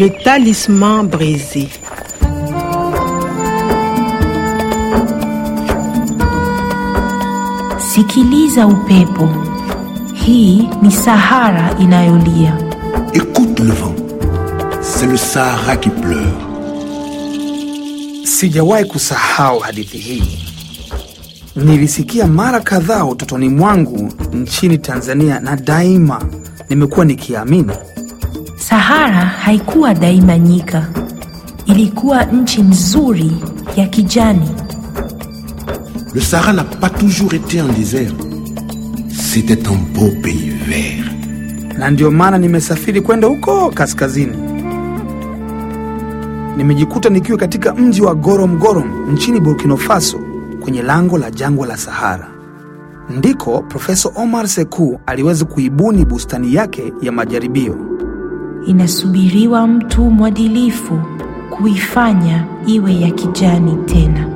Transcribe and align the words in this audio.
Le 0.00 0.08
talisman 0.24 1.06
brisé. 1.06 1.68
Sikiliza 7.78 8.66
upepo. 8.66 9.28
Hii 10.14 10.68
ni 10.82 10.90
Sahara 10.92 11.74
inayolia. 11.80 12.58
Écoute 13.12 13.60
le 13.60 13.72
vent. 13.72 13.94
C'est 14.82 15.06
le 15.06 15.16
Sahara 15.16 15.76
qui 15.76 15.90
pleure. 15.90 16.32
Sijawahi 18.24 18.84
kusahau 18.84 19.58
hadithi 19.60 19.98
hii. 19.98 20.38
Nilisikia 21.56 22.26
mara 22.26 22.60
kadhaa 22.60 23.04
utotoni 23.04 23.48
mwangu 23.48 24.12
nchini 24.32 24.78
Tanzania, 24.78 25.40
na 25.40 25.56
daima 25.56 26.22
nimekuwa 26.70 27.04
nikiamini 27.06 27.72
Sahara 28.68 29.24
haikuwa 29.24 29.94
daima 29.94 30.38
nyika, 30.38 30.86
ilikuwa 31.66 32.24
nchi 32.24 32.62
nzuri 32.62 33.32
ya 33.76 33.86
kijani. 33.86 34.50
Le 36.14 36.20
Sahara 36.20 36.52
n'a 36.52 36.64
pas 36.64 36.90
toujours 36.90 37.34
été 37.34 37.60
un 37.60 37.68
désert. 37.78 38.12
C'était 39.10 39.68
un 39.68 39.78
beau 39.94 40.10
pays 40.22 40.50
vert. 40.68 41.10
na 41.78 41.90
ndio 41.90 42.10
maana 42.10 42.38
nimesafiri 42.38 43.00
kwenda 43.00 43.26
huko 43.28 43.70
kaskazini. 43.70 44.36
Nimejikuta 46.56 47.08
nikiwa 47.10 47.38
katika 47.38 47.74
mji 47.74 48.02
wa 48.02 48.14
Gorom-Gorom 48.14 49.12
nchini 49.12 49.40
Burkina 49.40 49.76
Faso, 49.76 50.18
kwenye 50.60 50.82
lango 50.82 51.18
la 51.18 51.30
jangwa 51.30 51.66
la 51.66 51.76
Sahara. 51.76 52.28
Ndiko 53.10 53.62
Profesa 53.62 54.10
Omar 54.16 54.48
Sekou 54.48 55.00
aliweza 55.06 55.44
kuibuni 55.44 56.04
bustani 56.04 56.54
yake 56.54 56.92
ya 57.02 57.12
majaribio. 57.12 57.76
Inasubiriwa 58.66 59.66
mtu 59.66 60.02
mwadilifu 60.10 61.00
kuifanya 61.50 62.44
iwe 62.66 63.00
ya 63.00 63.10
kijani 63.10 63.76
tena. 63.86 64.26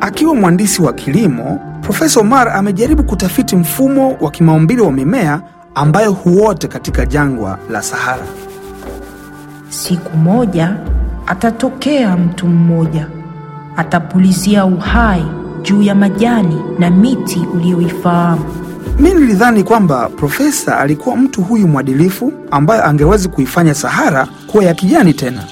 Akiwa 0.00 0.34
mhandisi 0.34 0.82
wa 0.82 0.92
kilimo, 0.92 1.60
Profesa 1.82 2.20
Omar 2.20 2.48
amejaribu 2.48 3.02
kutafiti 3.02 3.56
mfumo 3.56 4.16
wa 4.20 4.30
kimaumbile 4.30 4.82
wa 4.82 4.92
mimea 4.92 5.40
ambayo 5.74 6.12
huote 6.12 6.68
katika 6.68 7.06
jangwa 7.06 7.58
la 7.70 7.82
Sahara. 7.82 8.22
Siku 9.68 10.16
moja 10.16 10.76
atatokea 11.26 12.16
mtu 12.16 12.46
mmoja, 12.46 13.06
atapulizia 13.76 14.64
uhai 14.66 15.24
juu 15.62 15.82
ya 15.82 15.94
majani 15.94 16.56
na 16.78 16.90
miti 16.90 17.40
uliyoifahamu. 17.54 18.44
Mi 19.00 19.14
nilidhani 19.14 19.62
kwamba 19.64 20.08
profesa 20.08 20.78
alikuwa 20.78 21.16
mtu 21.16 21.42
huyu 21.42 21.68
mwadilifu 21.68 22.32
ambaye 22.50 22.82
angewezi 22.82 23.28
kuifanya 23.28 23.74
Sahara 23.74 24.28
kuwa 24.46 24.64
ya 24.64 24.74
kijani 24.74 25.14
tena. 25.14 25.44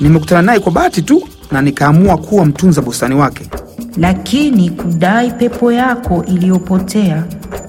Nimekutana 0.00 0.42
naye 0.42 0.60
kwa 0.60 0.72
bahati 0.72 1.02
tu 1.02 1.22
na 1.52 1.62
nikaamua 1.62 2.16
kuwa 2.18 2.46
mtunza 2.46 2.82
bustani 2.82 3.14
wake. 3.14 3.50
Lakini 3.96 4.70
kudai 4.70 5.30
pepo 5.30 5.72
yako 5.72 6.24
iliyopotea, 6.24 7.24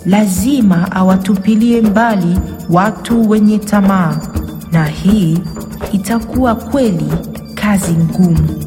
lazima 0.05 0.91
awatupilie 0.91 1.81
mbali 1.81 2.39
watu 2.69 3.29
wenye 3.29 3.59
tamaa, 3.59 4.17
na 4.71 4.85
hii 4.85 5.37
itakuwa 5.93 6.55
kweli 6.55 7.13
kazi 7.55 7.91
ngumu. 7.93 8.63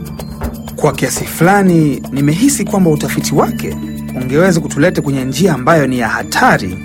Kwa 0.77 0.93
kiasi 0.93 1.25
fulani, 1.25 2.03
nimehisi 2.13 2.65
kwamba 2.65 2.91
utafiti 2.91 3.35
wake 3.35 3.77
ungeweza 4.17 4.61
kutuleta 4.61 5.03
kwenye 5.03 5.25
njia 5.25 5.55
ambayo 5.55 5.87
ni 5.87 5.99
ya 5.99 6.09
hatari 6.09 6.79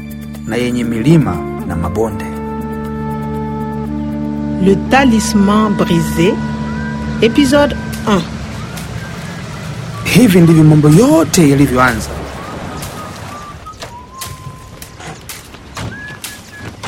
na 0.48 0.56
yenye 0.56 0.84
milima 0.84 1.36
na 1.68 1.76
mabonde. 1.76 2.26
Le 4.66 4.76
talisman 4.76 5.74
Brise, 5.74 6.34
episode 7.22 7.76
1. 8.08 8.22
Hivi 10.04 10.42
ndivyo 10.42 10.64
mambo 10.64 10.90
yote 10.90 11.50
yalivyoanza. 11.50 12.10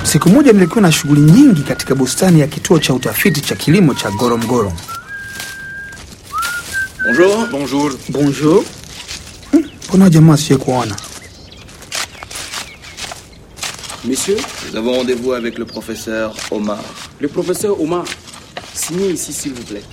Siku 0.03 0.30
moja 0.30 0.53
nilikuwa 0.53 0.82
na 0.82 0.92
shughuli 0.92 1.22
nyingi 1.22 1.62
katika 1.64 1.96
bustani 1.96 2.40
ya 2.40 2.48
kituo 2.48 2.80
cha 2.80 2.94
utafiti 2.94 3.42
cha 3.42 3.56
kilimo 3.56 3.94
cha 3.94 4.12
Goromgorom. 4.12 4.74
Bonjour. 7.06 7.48
Bonjour. 7.52 7.94
Bonjour. 8.09 8.64
Hmm, 9.94 10.00
Mbona 10.00 10.09
jamaa 10.09 10.38
siye 10.38 10.58
kuona? 10.58 10.96
Monsieur, 14.06 14.38
Nous 14.72 14.76
avons 14.78 14.94
rendez-vous 14.98 15.34
avec 15.34 15.58
le 15.59 15.66
professeur 15.66 16.36
Omar. 16.52 16.80
le 17.20 17.28
professeur 17.28 17.80
Omar, 17.80 18.03
signez 18.74 19.12
ici 19.12 19.32
s'il 19.32 19.53
vous 19.53 19.64
plaît. 19.64 19.84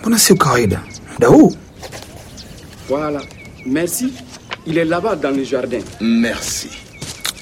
Mbona 0.00 0.18
sio 0.18 0.36
kawaida? 0.36 0.80
Muda 1.12 1.28
huu? 1.28 1.52
Voilà. 2.88 3.20
Merci. 3.66 4.12
Il 4.66 4.78
est 4.78 4.84
là-bas 4.86 5.16
dans 5.16 5.30
le 5.36 5.44
jardin. 5.44 5.80
Merci. 6.00 6.68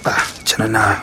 Ah, 0.05 0.17
chana 0.45 0.69
nayo. 0.69 0.97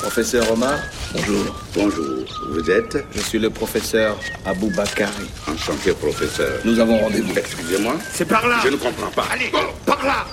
Professeur 0.00 0.50
Omar, 0.52 0.78
bonjour. 1.16 1.56
Bonjour, 1.74 2.24
vous 2.50 2.70
êtes 2.70 2.96
Je 3.14 3.20
suis 3.20 3.38
le 3.38 3.50
professeur 3.50 4.16
Abou 4.44 4.70
Bakari. 4.70 5.26
enchanté, 5.48 5.92
professeur. 5.92 6.60
Nous 6.64 6.78
avons 6.80 6.98
rendez-vous. 6.98 7.32
Excusez-moi, 7.36 7.94
C'est 8.12 8.24
par 8.26 8.46
là 8.48 8.56
je 8.64 8.68
ne 8.70 8.76
comprends 8.76 9.10
pas. 9.10 9.26
Allez, 9.32 9.50
par 9.84 10.04
là 10.04 10.24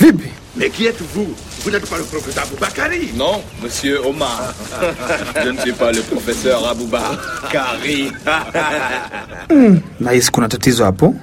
vipi? 0.00 0.28
Mais 0.56 0.70
qui 0.70 0.86
êtes-vous? 0.86 1.34
Vous 1.62 1.70
n'êtes 1.70 1.88
pas 1.88 1.98
le 1.98 2.04
professeur 2.04 2.46
Boubakari 2.46 3.10
Non, 3.14 3.42
monsieur 3.62 4.00
Omar. 4.06 4.54
Je 5.44 5.48
ne 5.50 5.58
suis 5.60 5.72
pas 5.72 5.92
le 5.92 6.00
professeur 6.00 6.66
Abou 6.66 6.86
Bakari. 6.86 8.10
Nahisi 10.00 10.30
kuna 10.30 10.48
tatizo 10.48 10.84
hapo. 10.84 11.14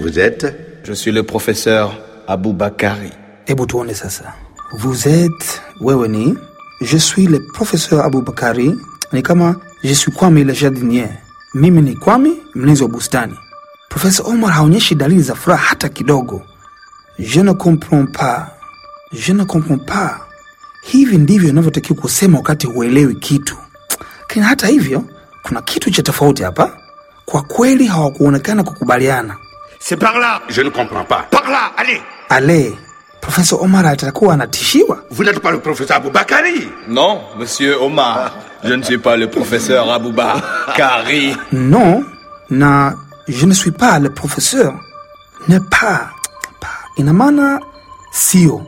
Vous 0.00 0.18
êtes 0.18 0.46
Je 0.84 0.92
suis 0.94 1.12
le 1.12 1.22
professeur 1.22 1.98
Abou 2.28 2.52
Bakari. 2.54 3.10
Hebu 3.46 3.66
tuone 3.66 3.92
sasa. 3.94 4.34
Vous 4.72 5.08
êtes, 5.08 5.62
wewe 5.80 6.08
ni 6.08 6.34
je 6.80 6.98
suis 6.98 7.26
le 7.26 7.40
professeur 7.46 8.04
Abubakari, 8.04 8.76
ni 9.12 9.22
kama 9.22 9.56
je 9.82 9.94
suis 9.94 10.12
Kwame 10.12 10.44
le 10.44 10.52
jardinier. 10.52 11.08
Mimi 11.54 11.80
ni 11.82 11.94
Kwame, 11.96 12.30
mlinzi 12.54 12.82
wa 12.82 12.88
bustani. 12.88 13.34
Profesa 13.88 14.22
Omar 14.24 14.50
haonyeshi 14.52 14.94
dalili 14.94 15.22
za 15.22 15.34
furaha 15.34 15.62
hata 15.68 15.88
kidogo. 15.88 16.42
Je 17.18 17.40
ne 17.42 17.52
comprends 17.54 18.06
pas, 18.12 18.46
je 19.12 19.32
ne 19.32 19.44
comprends 19.44 19.78
pas. 19.86 20.20
Hivi 20.82 21.18
ndivyo 21.18 21.48
inavyotakiwa 21.48 22.00
kusema 22.00 22.38
wakati 22.38 22.66
huelewi 22.66 23.14
kitu. 23.14 23.56
Lakini 24.20 24.44
hata 24.44 24.66
hivyo, 24.66 25.04
kuna 25.42 25.62
kitu 25.62 25.90
cha 25.90 26.02
tofauti 26.02 26.42
hapa. 26.42 26.76
Kwa 27.24 27.42
kweli 27.42 27.86
hawakuonekana 27.86 28.62
kukubaliana. 28.64 29.36
C'est 29.78 29.96
par 30.00 30.18
là 30.18 30.40
Je 30.48 30.62
ne 30.62 30.70
comprends 30.70 31.04
pas. 31.08 31.22
Par 31.30 31.50
là, 31.50 31.70
allez 31.76 32.00
Ale, 32.28 32.72
Profesa 33.26 33.56
Omar 33.56 33.86
atakuwa 33.86 34.34
anatishiwa. 34.34 34.98
Vous 35.10 35.24
n'êtes 35.24 35.40
pas 35.40 35.50
le 35.50 35.58
professeur 35.60 36.00
Boubakari 36.00 36.68
Non, 36.88 37.20
monsieur 37.38 37.76
Omar. 37.82 38.32
Je 38.64 38.72
ne 38.74 38.82
suis 38.82 38.98
pas 38.98 39.16
le 39.16 39.28
professeur 39.28 39.90
Abou 39.90 40.12
Bakari. 40.12 41.36
Non, 41.52 42.04
na 42.50 42.94
je 43.28 43.46
ne 43.46 43.52
suis 43.52 43.72
pas 43.72 43.98
le 43.98 44.10
professeur. 44.10 44.74
Ne 45.48 45.58
pas. 45.58 46.10
pas. 46.60 46.68
Ina 46.98 47.12
maana 47.12 47.60
sio. 48.12 48.62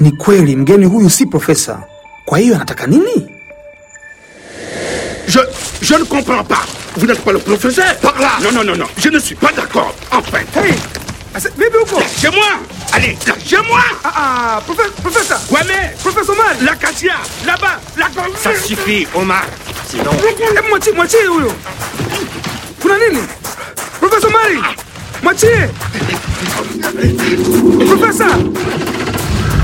Ni 0.00 0.12
kweli 0.16 0.56
mgeni 0.56 0.86
huyu 0.86 1.10
si 1.10 1.26
profesa. 1.26 1.82
Kwa 2.24 2.38
hiyo 2.38 2.54
anataka 2.54 2.86
nini? 2.86 3.28
je, 5.28 5.40
je 5.82 5.94
ne 5.94 6.04
comprends 6.04 6.44
pas 6.44 6.62
Vous 6.96 7.06
n'êtes 7.06 7.24
pas 7.24 7.32
le 7.32 7.38
professeur 7.38 7.96
Par 8.00 8.18
là 8.20 8.30
Non, 8.42 8.52
non, 8.52 8.64
non, 8.64 8.76
non, 8.76 8.86
je 8.98 9.08
ne 9.08 9.18
suis 9.18 9.34
pas 9.36 9.52
d'accord. 9.56 9.94
Enfin 10.10 10.38
Hey, 10.56 10.74
vipi 11.40 11.76
huko? 11.78 12.02
Chez 12.20 12.30
moi. 12.30 12.58
Allez, 12.92 13.16
chez 13.46 13.56
moi. 13.68 13.80
Ah, 14.04 14.12
ah, 14.16 14.60
professeur. 15.02 15.40
Kwame. 15.48 15.90
Professeur 16.02 16.34
Omar. 16.36 16.54
La 16.62 16.74
Katia. 16.76 17.14
Là-bas, 17.46 17.80
la 17.96 18.06
Ça 18.36 18.54
suffit, 18.54 19.06
Omar 19.14 19.44
Sinon... 19.88 20.10
Hebu 20.54 20.68
mwachie, 20.68 20.92
mwachie 20.92 21.26
huyo. 21.26 21.52
Kuna 22.82 22.94
nini? 22.98 23.22
Profesa 24.00 24.26
Omari. 24.28 24.62
Mwachie. 25.22 25.68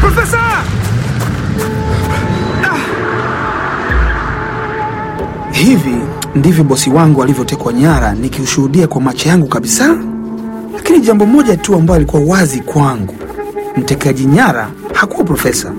Profesa. 0.01 0.33
Ah. 2.65 2.79
Hivi 5.53 5.97
ndivyo 6.35 6.65
bosi 6.65 6.91
wangu 6.91 7.23
alivyotekwa 7.23 7.73
nyara 7.73 8.13
nikiushuhudia 8.15 8.87
kwa 8.87 9.01
macho 9.01 9.29
yangu 9.29 9.47
kabisa. 9.49 9.97
Lakini 10.89 11.07
jambo 11.07 11.27
moja 11.27 11.57
tu 11.57 11.75
ambayo 11.75 11.97
alikuwa 11.97 12.23
wazi 12.23 12.61
kwangu, 12.61 13.15
mtekaji 13.77 14.25
nyara 14.25 14.71
hakuwa 14.95 15.25
profesa. 15.25 15.73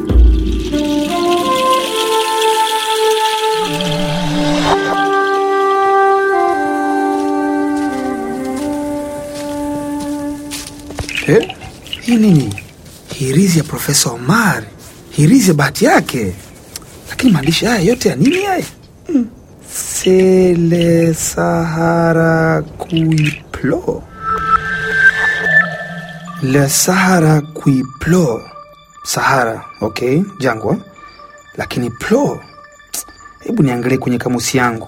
Eh, 11.27 11.55
hii 12.01 12.15
nini? 12.17 12.53
Hirizi 13.13 13.57
ya 13.57 13.63
Profesa 13.63 14.09
Omar 14.09 14.63
hirizi 15.09 15.47
ya 15.47 15.53
bahati 15.53 15.85
yake. 15.85 16.33
Lakini 17.09 17.31
maandishi 17.33 17.65
haya 17.65 17.79
yote 17.79 18.09
ya 18.09 18.15
nini 18.15 18.41
haya? 18.43 18.65
Hmm. 19.07 19.25
Sele 19.73 21.13
Sahara 21.13 22.61
Kuiplo, 22.61 24.03
Le 26.41 26.67
Sahara 26.69 27.41
Kuiplo, 27.41 28.41
Sahara, 29.03 29.65
okay, 29.81 30.23
jangwa. 30.39 30.77
Lakini 31.57 31.89
plo, 31.89 32.39
hebu 33.39 33.63
niangalie 33.63 33.97
kwenye 33.97 34.17
kamusi 34.17 34.57
yangu. 34.57 34.87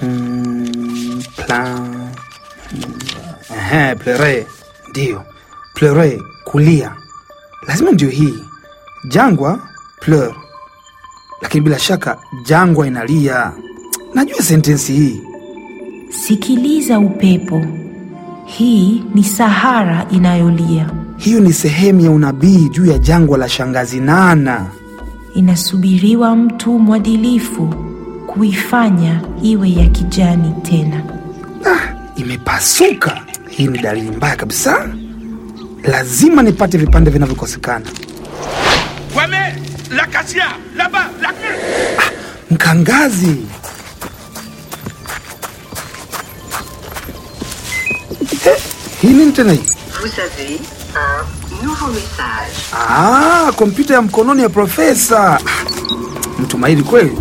Hmm, 0.00 1.22
plan 1.36 2.10
Ehe, 3.56 3.94
plere 3.94 4.46
ndio 4.88 5.22
plere, 5.74 6.22
kulia, 6.44 6.94
lazima 7.66 7.90
ndio 7.90 8.08
hii. 8.08 8.44
Jangwa 9.08 9.58
pleur, 10.00 10.34
lakini 11.42 11.64
bila 11.64 11.78
shaka 11.78 12.18
jangwa 12.44 12.86
inalia. 12.86 13.52
Najua 14.14 14.42
sentensi 14.42 14.92
hii. 14.92 15.20
Sikiliza 16.26 16.98
upepo, 16.98 17.62
hii 18.58 19.02
ni 19.14 19.24
Sahara 19.24 20.06
inayolia, 20.10 20.90
Hiyo 21.16 21.40
ni 21.40 21.52
sehemu 21.52 22.00
ya 22.00 22.10
unabii 22.10 22.68
juu 22.68 22.86
ya 22.86 22.98
jangwa 22.98 23.38
la 23.38 23.48
shangazi 23.48 24.00
Nana. 24.00 24.66
inasubiriwa 25.34 26.36
mtu 26.36 26.78
mwadilifu 26.78 27.66
kuifanya 28.26 29.20
iwe 29.42 29.70
ya 29.72 29.86
kijani 29.86 30.54
tena. 30.62 31.02
Ah, 31.66 31.94
imepasuka. 32.16 33.20
Hii 33.48 33.66
ni 33.66 33.78
dalili 33.78 34.10
mbaya 34.10 34.36
kabisa. 34.36 34.88
Lazima 35.82 36.42
nipate 36.42 36.78
vipande 36.78 37.10
vinavyokosekana. 37.10 37.86
Kwame, 39.14 39.54
la 39.96 40.06
kasia, 40.06 40.44
laba, 40.76 40.98
la 41.22 41.32
Mkangazi, 42.50 43.26
nini 43.26 43.46
tena 43.46 43.79
Vous 49.02 49.08
avez 49.08 50.58
un 50.94 51.64
nouveau 51.64 51.86
message. 51.86 52.70
Ah, 52.74 53.50
kompyuta 53.56 53.94
ya 53.94 54.02
mkononi 54.02 54.42
ya 54.42 54.48
profesa. 54.48 55.38
Mtu 56.38 56.58
mahiri 56.58 56.82
kweli. 56.82 57.12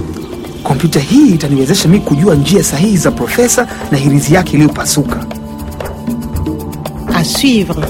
Kompyuta 0.64 1.00
hii 1.00 1.28
itaniwezesha 1.30 1.90
mi 1.90 2.00
kujua 2.00 2.36
njia 2.36 2.64
sahihi 2.64 2.98
za 2.98 3.12
profesa 3.12 3.68
na 3.92 3.98
hirizi 3.98 4.34
yake 4.34 4.54
iliyopasuka. 4.54 5.26
À 7.14 7.24
suivre. 7.24 7.86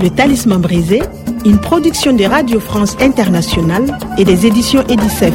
Le 0.00 0.10
Talisman 0.10 0.60
brisé, 0.60 1.02
une 1.44 1.58
production 1.58 2.12
de 2.16 2.24
Radio 2.24 2.60
France 2.60 2.96
Internationale 3.00 3.98
et 4.18 4.24
des 4.24 4.46
éditions 4.46 4.84
Edicef. 4.88 5.34